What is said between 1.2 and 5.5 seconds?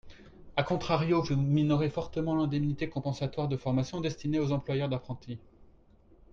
vous minorez fortement l’indemnité compensatoire de formation destinée aux employeurs d’apprentis.